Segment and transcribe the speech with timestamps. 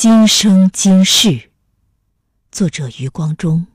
[0.00, 1.50] 今生今世，
[2.52, 3.66] 作者余光中。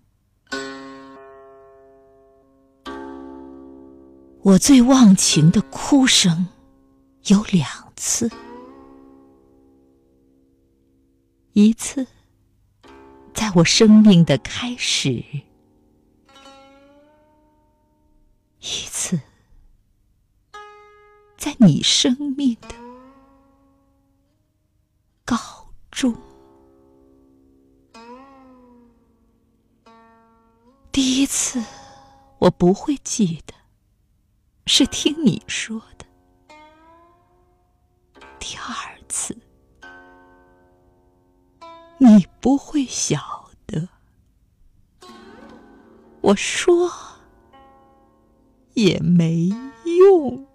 [4.41, 6.47] 我最忘情的哭声
[7.25, 7.67] 有两
[7.97, 8.31] 次，
[11.51, 12.07] 一次
[13.33, 15.09] 在我生命的开始，
[18.61, 19.19] 一次
[21.35, 22.82] 在你生命的。
[26.03, 26.13] 中，
[30.91, 31.63] 第一次
[32.39, 33.53] 我不会记得，
[34.65, 36.05] 是听你说的；
[38.37, 39.37] 第二次，
[41.97, 43.87] 你不会晓得，
[46.19, 46.91] 我说
[48.73, 49.47] 也没
[49.85, 50.45] 用。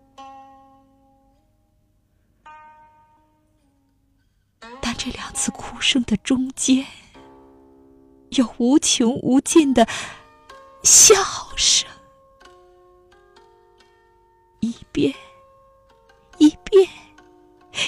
[5.11, 6.85] 这两次哭声的中间，
[8.33, 9.88] 有无穷无尽的
[10.82, 11.15] 笑
[11.57, 11.88] 声，
[14.60, 15.15] 一遍，
[16.37, 16.87] 一遍，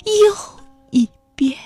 [0.06, 0.60] 又
[0.92, 1.58] 一遍，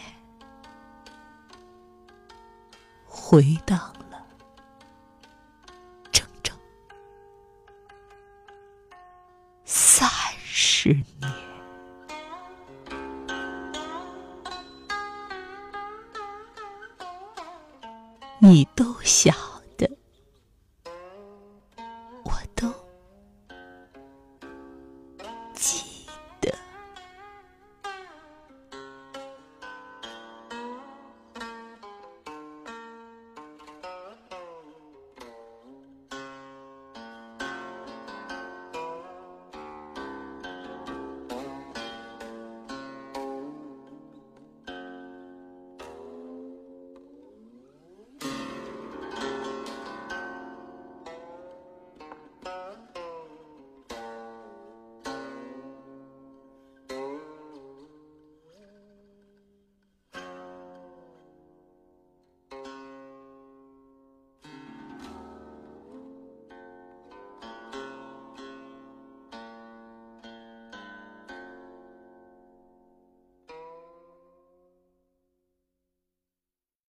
[3.06, 3.78] 回荡
[4.11, 4.27] 了
[6.11, 6.59] 整整
[9.65, 10.89] 三十
[11.21, 11.44] 年。
[18.47, 19.33] 你都晓
[19.78, 19.91] 得。
[22.25, 22.70] 我都
[25.55, 25.94] 记